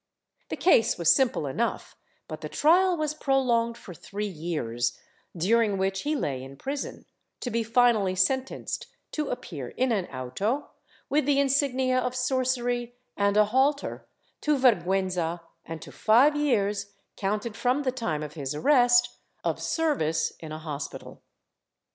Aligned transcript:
The 0.49 0.55
case 0.55 0.97
was 0.97 1.13
simple 1.15 1.45
enough 1.45 1.95
but 2.27 2.41
the 2.41 2.49
trial 2.49 2.97
was 2.97 3.13
prolonged 3.13 3.77
for 3.77 3.93
three 3.93 4.25
years, 4.25 4.97
during 5.37 5.77
which 5.77 6.01
he 6.01 6.15
lay 6.15 6.43
in 6.43 6.57
prison, 6.57 7.05
to 7.41 7.51
be 7.51 7.61
finally 7.61 8.15
sentenced 8.15 8.87
to 9.11 9.29
appear 9.29 9.67
in 9.69 9.91
an 9.91 10.07
auto, 10.07 10.69
with 11.07 11.27
the 11.27 11.39
insignia 11.39 11.99
of 11.99 12.15
sorcery 12.15 12.95
and 13.15 13.37
a 13.37 13.45
halter, 13.45 14.07
to 14.41 14.57
vergiienza 14.57 15.41
and 15.65 15.83
to 15.83 15.91
five 15.91 16.35
years 16.35 16.93
(counted 17.15 17.55
from 17.55 17.83
the 17.83 17.91
time 17.91 18.23
of 18.23 18.33
his 18.33 18.55
arrest) 18.55 19.07
of 19.43 19.61
service 19.61 20.33
in 20.39 20.51
a 20.51 20.57
hospital. 20.57 21.21